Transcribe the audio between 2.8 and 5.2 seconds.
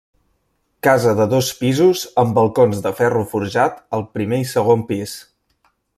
de ferro forjat al primer i segon pis.